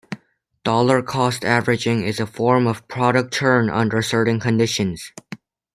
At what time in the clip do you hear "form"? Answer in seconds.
2.25-2.65